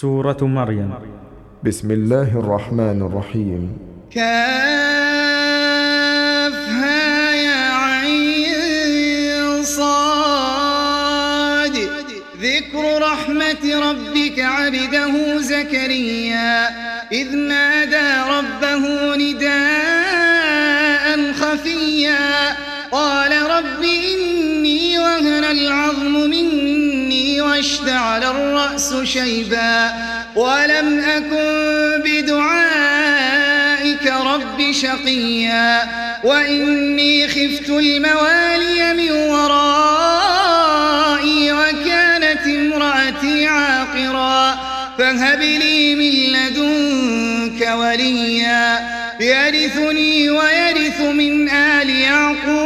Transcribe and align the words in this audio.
سورة 0.00 0.36
مريم. 0.42 0.94
بسم 1.64 1.90
الله 1.90 2.22
الرحمن 2.22 3.02
الرحيم. 3.02 3.78
كافها 4.12 4.52
يا 7.34 7.72
عين 7.72 9.62
صاد. 9.64 10.96
ذكر 12.40 13.02
رحمة 13.02 13.90
ربك 13.90 14.40
عبده 14.40 15.38
زكريا. 15.38 16.68
إذ 17.12 17.36
نادى 17.36 18.08
ربه 18.28 19.16
نداء 19.16 19.72
خفيا. 21.32 22.56
قال 22.92 23.45
واشتعل 27.56 28.24
الرأس 28.24 28.94
شيبا 29.04 29.92
ولم 30.34 31.00
أكن 31.00 32.02
بدعائك 32.04 33.26
رب 34.06 34.72
شقيا 34.72 35.82
وإني 36.24 37.28
خفت 37.28 37.68
الموالي 37.70 38.94
من 38.94 39.10
ورائي 39.10 40.52
وكانت 41.52 42.46
امرأتي 42.46 43.46
عاقرا 43.46 44.58
فهب 44.98 45.40
لي 45.40 45.94
من 45.94 46.32
لدنك 46.32 47.68
وليا 47.74 48.80
يرثني 49.20 50.30
ويرث 50.30 51.00
من 51.00 51.48
آل 51.48 51.90
يعقوب 51.90 52.65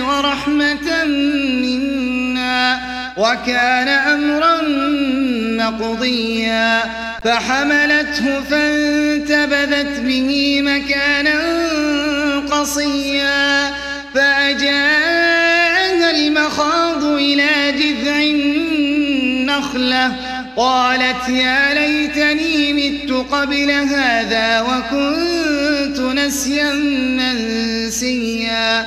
ورحمة 0.00 1.04
منا 1.62 2.80
وكان 3.16 3.88
أمرا 3.88 4.60
مقضيا. 5.64 6.82
فحملته 7.24 8.40
فانتبذت 8.50 10.00
به 10.00 10.62
مكانا 10.62 11.40
قصيا. 12.50 13.70
فأجاءها 14.14 16.10
المخاض 16.10 17.04
إلى 17.04 17.72
جذع 17.72 18.16
النخلة. 18.22 20.12
قالت 20.56 21.28
يا 21.28 21.74
ليتني 21.74 22.72
مت 22.72 23.12
قبل 23.32 23.70
هذا 23.70 24.60
وكنت 24.60 25.98
نسيا 26.00 26.72
منسيا. 27.18 28.86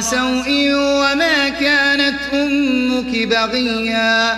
سوء 0.00 0.72
وما 0.74 1.48
كانت 1.48 2.18
أمك 2.32 3.26
بغيا 3.26 4.36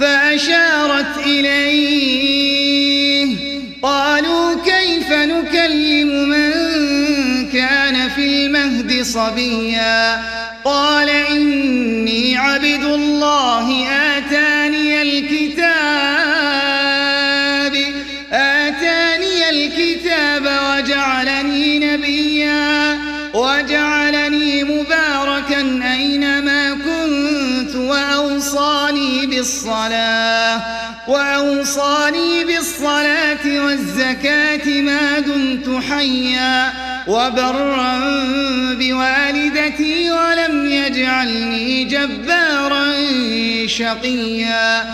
فأشارت 0.00 1.18
إليه. 1.26 2.72
قالوا 3.82 4.54
كيف 4.64 5.12
نكلم 5.12 6.28
من 6.28 6.52
كان 7.52 8.08
في 8.08 8.24
المهد 8.24 9.02
صبيا؟ 9.02 10.22
قال 10.64 11.08
إني 11.08 12.36
عبد 12.36 12.84
الله 12.84 13.86
آتاني 13.88 14.51
بالصلاة 29.42 30.60
وأوصاني 31.08 32.44
بالصلاة 32.44 33.64
والزكاة 33.64 34.80
ما 34.80 35.18
دمت 35.18 35.82
حيا 35.90 36.72
وبرا 37.06 38.00
بوالدتي 38.78 40.10
ولم 40.10 40.66
يجعلني 40.70 41.84
جبارا 41.84 42.92
شقيا. 43.66 44.84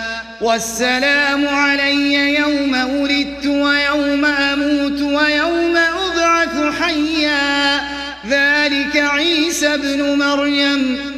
والسلام 0.40 1.48
علي 1.48 2.34
يوم 2.34 2.72
ولدت 3.00 3.46
ويوم 3.46 4.24
أموت 4.24 5.00
ويوم 5.00 5.76
أبعث 5.76 6.80
حيا. 6.80 7.80
ذلك 8.28 8.96
عيسى 8.96 9.74
ابن 9.74 10.18
مريم 10.18 11.17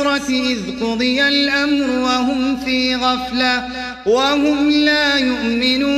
الحسرة 0.00 0.30
إذ 0.30 0.58
قضي 0.80 1.28
الأمر 1.28 1.90
وهم 1.90 2.56
في 2.64 2.96
غفلة 2.96 3.68
وهم 4.06 4.70
لا 4.70 5.16
يؤمنون 5.16 5.88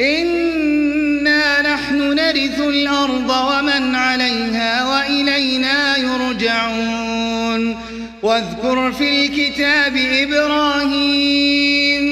إنا 0.00 1.74
نحن 1.74 2.14
نرث 2.14 2.60
الأرض 2.60 3.30
ومن 3.30 3.94
عليها 3.94 4.84
وإلينا 4.84 5.96
يرجعون 5.96 7.76
واذكر 8.22 8.92
في 8.92 9.26
الكتاب 9.26 9.96
إبراهيم 9.96 12.02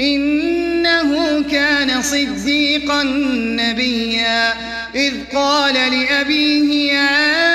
إنه 0.00 1.42
كان 1.50 2.02
صديقا 2.02 3.02
نبيا 3.36 4.52
إذ 4.94 5.14
قال 5.34 5.74
لأبيه 5.74 6.92
يا 6.92 7.45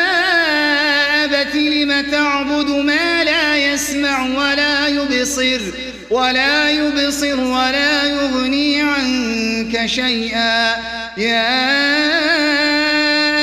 تعبد 2.11 2.69
ما 2.69 3.23
لا 3.23 3.57
يسمع 3.57 4.23
ولا 4.23 4.87
يبصر 4.87 5.61
ولا 6.09 6.71
يبصر 6.71 7.39
ولا 7.39 8.03
يغني 8.03 8.81
عنك 8.81 9.85
شيئا. 9.85 10.75
يا 11.17 11.47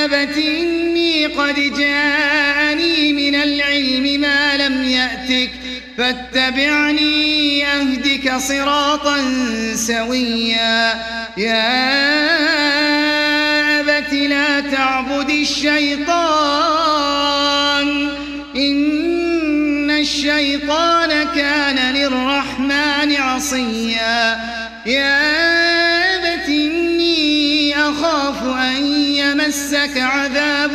أبت 0.05 0.37
إني 0.37 1.25
قد 1.25 1.55
جاءني 1.55 3.13
من 3.13 3.35
العلم 3.35 4.21
ما 4.21 4.57
لم 4.57 4.83
يأتك 4.83 5.51
فاتبعني 5.97 7.65
أهدك 7.67 8.33
صراطا 8.37 9.17
سويا. 9.75 10.93
يا 11.37 11.69
أبت 13.79 14.13
لا 14.13 14.59
تعبد 14.59 15.29
الشيطان 15.29 16.68
الشيطان 20.39 21.11
كان 21.35 21.95
للرحمن 21.95 23.15
عصيا. 23.15 24.39
يا 24.85 25.19
أبت 26.15 26.49
إني 26.49 27.75
أخاف 27.75 28.43
أن 28.43 28.85
يمسك 28.95 29.97
عذاب 29.97 30.71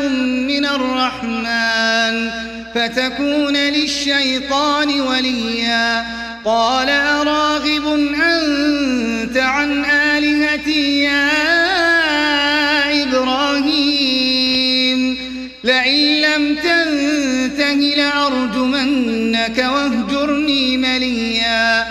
من 0.49 0.67
الرحمن 0.67 2.31
فتكون 2.75 3.57
للشيطان 3.57 5.01
وليا. 5.01 6.05
قال 6.45 6.89
أراغب 6.89 7.87
أنت 8.23 9.37
عن 9.37 9.85
آلهتي 9.85 11.03
يا 11.03 11.31
إبراهيم 13.03 14.45
لئن 15.65 16.21
لم 16.21 16.57
تنته 16.57 17.35
لأرجمنك 19.49 19.59
واهجرني 19.59 20.77
مليا. 20.77 21.85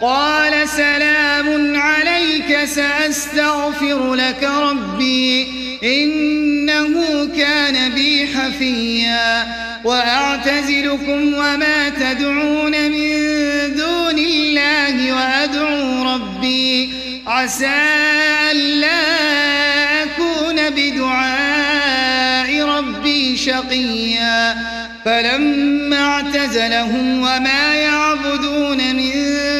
قال 0.00 0.68
سلام 0.68 1.76
عليك 1.76 2.64
سأستغفر 2.64 4.14
لك 4.14 4.44
ربي. 4.44 5.46
إنه 5.84 7.26
كان 7.36 7.92
بي 7.94 8.26
حفيا. 8.26 9.46
وأعتزلكم 9.84 11.34
وما 11.34 11.88
تدعون 11.88 12.72
من 12.90 13.10
دون 13.76 14.18
الله 14.18 15.12
وأدعو 15.12 16.14
ربي. 16.14 16.90
عسى 17.26 17.80
ألا 18.50 19.02
أكون 20.02 20.70
بدعاء 20.70 22.64
ربي 22.64 23.36
شقيا. 23.36 24.56
فلما 25.04 25.87
اعتزلهم 26.48 27.18
وما 27.18 27.74
يعبدون 27.74 28.96
من 28.96 29.12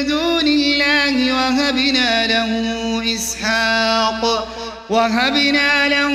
دون 0.08 0.46
الله 0.46 1.32
وهبنا 1.32 2.26
له 2.26 3.02
إسحاق 3.14 4.48
وهبنا 4.90 5.88
له 5.88 6.12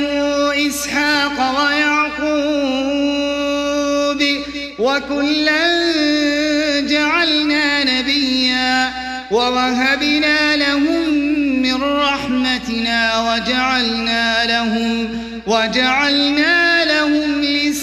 إسحاق 0.67 1.37
ويعقوب 1.59 2.33
وكلا 4.79 5.61
جعلنا 6.81 7.83
نبيا 7.83 8.93
ووهبنا 9.31 10.55
لهم 10.55 11.09
من 11.61 11.83
رحمتنا 11.83 13.19
وجعلنا 13.19 14.45
لهم 14.45 15.07
وجعلنا 15.47 16.85
لهم 16.85 17.32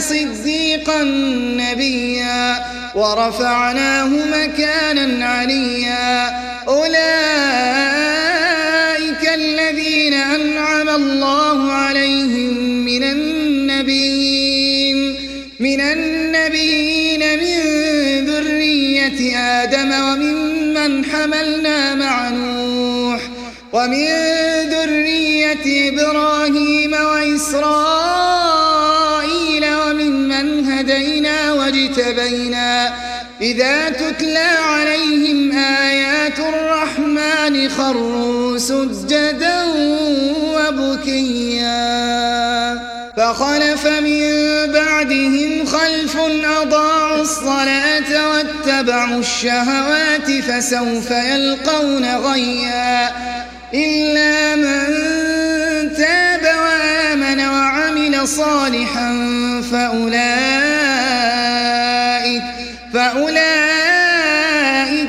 صديقا 0.00 1.02
نبيا 1.62 2.64
ورفعناه 2.94 4.08
مكانا 4.08 5.26
عليا. 5.26 6.48
أولئك 6.68 6.98
الذين 9.34 10.14
أنعم 10.14 10.88
الله 10.88 11.72
عليهم 11.72 12.54
من 12.84 13.02
النبيين 13.02 14.48
من 15.60 15.80
النبيين 15.80 17.20
من 17.38 17.58
ذرية 18.26 19.36
آدم 19.38 19.92
وممن 19.92 21.04
حملنا 21.04 21.94
مع 21.94 22.28
نوح 22.28 23.20
ومن 23.72 24.06
ذرية 24.70 25.88
إبراهيم 25.88 26.92
وإسرائيل 26.92 28.07
واجتبينا 32.08 32.92
إذا 33.40 33.88
تتلى 33.88 34.48
عليهم 34.68 35.58
آيات 35.58 36.38
الرحمن 36.38 37.68
خروا 37.68 38.58
سجدا 38.58 39.64
وبكيا 40.54 41.68
فخلف 43.16 43.86
من 43.86 44.22
بعدهم 44.72 45.66
خلف 45.66 46.16
أضاعوا 46.62 47.20
الصلاة 47.20 48.28
واتبعوا 48.30 49.20
الشهوات 49.20 50.30
فسوف 50.30 51.10
يلقون 51.10 52.16
غيا 52.16 53.08
إلا 53.74 54.56
من 54.56 54.94
تاب 55.96 56.42
وآمن 56.42 57.40
وعمل 57.40 58.28
صالحا 58.28 59.12
فأولئك 59.72 61.08
فأولئك 62.98 63.54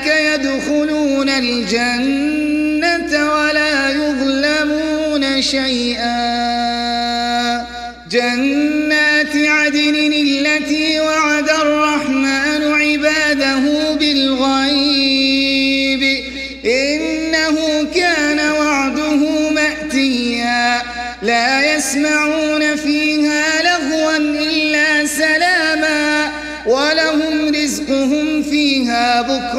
يدخلون 0.06 1.30
الجنة 1.30 3.34
ولا 3.34 3.90
يظلمون 3.90 5.42
شيئا. 5.42 6.20
جنات 8.12 9.36
عدن 9.36 10.14
التي 10.14 11.00
وعد 11.00 11.29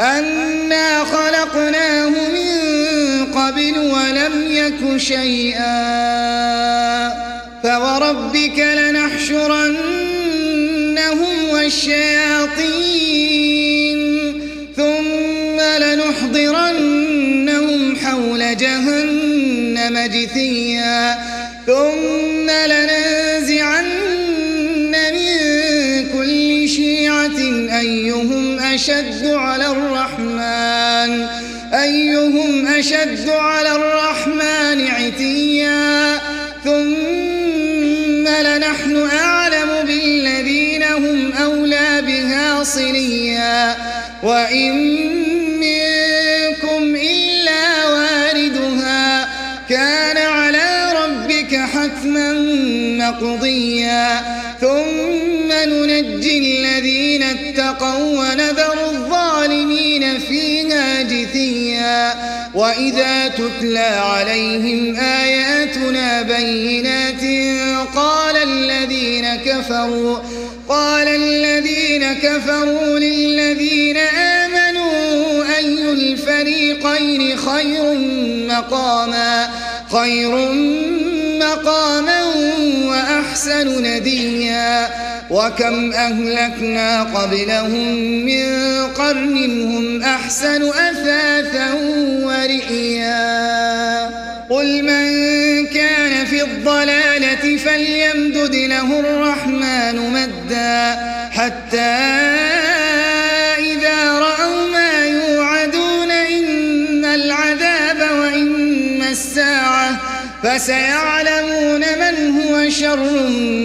أنا 0.00 1.04
خلقناه 1.04 2.08
من 2.08 3.26
قبل 3.34 3.78
ولم 3.78 4.46
يك 4.50 4.96
شيئا. 4.96 5.80
فوربك 7.62 8.58
لنحشرنهم 8.58 9.78
والشياطين 11.52 12.70
ثم 14.76 15.60
لنحضرنهم 15.82 17.00
حول 17.96 18.56
جهنم 18.56 19.98
جثيا. 19.98 21.18
ثم 21.66 22.50
لننزعن 22.50 22.99
أشد 28.74 29.26
على 29.26 29.66
الرحمن؟ 29.66 31.26
أيهم 31.74 32.66
أشد 32.66 33.28
على 33.28 33.72
الرحمن 33.72 34.86
عتيا؟ 34.86 36.18
ثم 36.64 38.28
لنحن 38.28 39.08
أعلم 39.12 39.86
بالذين 39.86 40.82
هم 40.82 41.32
أولى 41.32 42.02
بها 42.06 42.64
صليا. 42.64 43.76
وإن 44.22 44.72
منكم 45.60 46.96
إلا 46.96 47.86
واردها 47.88 49.28
كان 49.68 50.16
على 50.16 50.92
ربك 51.04 51.56
حتما 51.56 52.32
مقضيا. 52.98 54.20
ثم 54.60 55.52
ننجي 55.52 56.38
الذين 56.38 56.79
اتقوا 57.30 58.18
ونذر 58.18 58.90
الظالمين 58.90 60.18
فيها 60.18 61.02
جثيا. 61.02 62.14
وإذا 62.54 63.28
تتلى 63.28 63.78
عليهم 63.78 64.96
آياتنا 64.96 66.22
بينات 66.22 67.22
قال 67.94 68.36
الذين 68.36 69.36
كفروا 69.36 70.18
قال 70.68 71.08
الذين 71.08 72.12
كفروا 72.12 72.98
للذين 72.98 73.96
آمنوا 73.96 75.44
أي 75.56 75.92
الفريقين 75.92 77.36
خير 77.36 77.94
مقاما 78.48 79.48
خير 79.92 80.52
مقاما 81.40 82.24
وأحسن 82.84 83.82
نديا. 83.82 85.09
وكم 85.30 85.92
أهلكنا 85.92 87.02
قبلهم 87.02 87.94
من 88.24 88.46
قرن 88.86 89.62
هم 89.62 90.02
أحسن 90.02 90.68
أثاثا 90.68 91.72
ورئيا. 92.22 93.30
قل 94.50 94.82
من 94.82 95.66
كان 95.66 96.26
في 96.26 96.42
الضلالة 96.42 97.56
فليمدد 97.56 98.54
له 98.54 99.00
الرحمن 99.00 100.12
مدا 100.12 100.98
حتى 101.30 102.49
فسيعلمون 110.50 111.80
من 111.80 112.40
هو 112.40 112.70
شر 112.70 113.10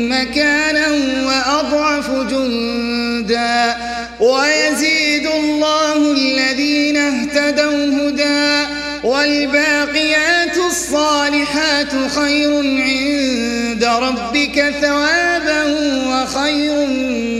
مكانا 0.10 0.88
وأضعف 1.26 2.12
جندا. 2.12 3.76
ويزيد 4.20 5.28
الله 5.28 6.12
الذين 6.12 6.98
اهتدوا 6.98 8.10
هدى. 8.10 8.68
والباقيات 9.04 10.58
الصالحات 10.58 11.92
خير 12.16 12.58
عند 12.58 13.84
ربك 13.84 14.74
ثوابا 14.82 15.64
وخير 16.08 16.88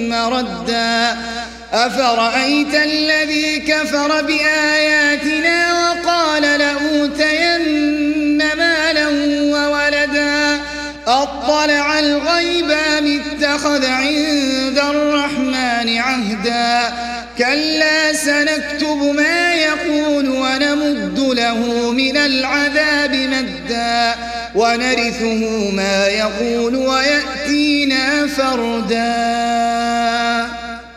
مردا. 0.10 1.18
أفرأيت 1.74 2.76
الذي 2.76 3.60
كفر 3.60 4.22
بآياتنا 4.22 5.74
وقال 5.74 6.42
لأوتين 6.42 7.45
اتخذ 13.56 13.86
عند 13.86 14.80
الرحمن 14.90 15.98
عهدا. 15.98 16.94
كلا 17.38 18.14
سنكتب 18.14 19.14
ما 19.16 19.54
يقول 19.54 20.30
ونمد 20.30 21.20
له 21.20 21.92
من 21.92 22.18
العذاب 22.18 23.16
مدا. 23.16 24.16
ونرثه 24.56 25.72
ما 25.72 26.08
يقول 26.08 26.76
ويأتينا 26.76 28.28
فردا. 28.28 29.06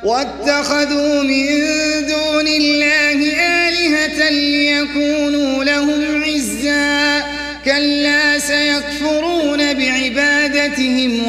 واتخذوا 0.03 1.23
من 1.23 1.47
دون 2.07 2.47
الله 2.47 3.33
آلهة 3.69 4.31
ليكونوا 4.31 5.65
لهم 5.65 6.25
عزا. 6.25 7.23
كلا 7.65 8.39
سيكفرون 8.39 9.75
بعبادتهم 9.75 11.29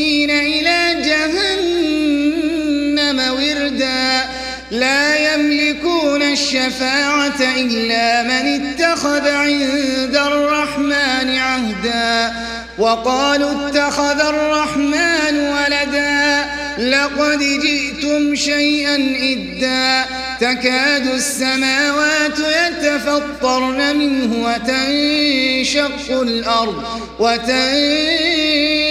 الشفاعة 6.31 7.41
إلا 7.57 8.23
من 8.23 8.65
اتخذ 8.65 9.29
عند 9.29 10.19
الرحمن 10.25 11.37
عهدا. 11.37 12.33
وقالوا 12.77 13.67
اتخذ 13.67 14.19
الرحمن 14.19 15.39
ولدا. 15.39 16.45
لقد 16.77 17.39
جئتم 17.39 18.35
شيئا 18.35 18.95
إدا. 19.21 20.05
تكاد 20.41 21.07
السماوات 21.07 22.39
يتفطرن 22.39 23.95
منه 23.95 24.47
وتنشق 24.47 26.21
الأرض 26.21 26.83
وتنشق 27.19 28.90